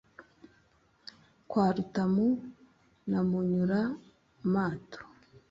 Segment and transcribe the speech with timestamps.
[1.49, 2.27] kwa rutamu
[3.09, 5.01] na munyura-mato